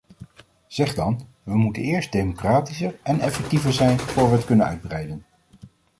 [0.67, 5.25] Zeg dan, we moeten eerst democratischer en effectiever zijn voor we kunnen uitbreiden.